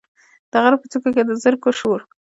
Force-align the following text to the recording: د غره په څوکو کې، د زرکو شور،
د 0.51 0.53
غره 0.63 0.77
په 0.81 0.87
څوکو 0.91 1.09
کې، 1.15 1.23
د 1.25 1.31
زرکو 1.43 1.69
شور، 1.79 1.99